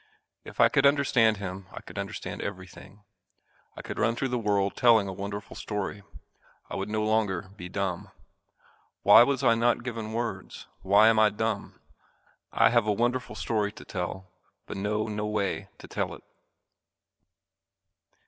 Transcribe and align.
If 0.43 0.59
I 0.59 0.67
could 0.67 0.87
understand 0.87 1.37
him 1.37 1.67
I 1.71 1.79
could 1.81 1.99
understand 1.99 2.41
everything. 2.41 3.03
I 3.77 3.83
could 3.83 3.99
run 3.99 4.15
through 4.15 4.29
the 4.29 4.39
world 4.39 4.75
telling 4.75 5.07
a 5.07 5.13
wonderful 5.13 5.55
story. 5.55 6.01
I 6.71 6.75
would 6.75 6.89
no 6.89 7.03
longer 7.03 7.49
be 7.55 7.69
dumb. 7.69 8.09
Why 9.03 9.21
was 9.21 9.43
I 9.43 9.53
not 9.53 9.83
given 9.83 10.11
words? 10.11 10.65
Why 10.81 11.07
am 11.09 11.19
I 11.19 11.29
dumb? 11.29 11.79
I 12.51 12.71
have 12.71 12.87
a 12.87 12.91
wonderful 12.91 13.35
story 13.35 13.71
to 13.73 13.85
tell 13.85 14.31
but 14.65 14.75
know 14.75 15.05
no 15.07 15.27
way 15.27 15.67
to 15.77 15.87
tell 15.87 16.15
it. 16.15 16.23